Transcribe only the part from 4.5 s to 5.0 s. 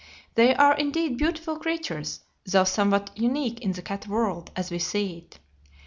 as we